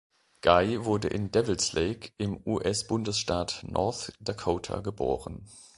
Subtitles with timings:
[0.41, 5.45] Guy wurde in Devils Lake im US-Bundesstaat North Dakota geboren.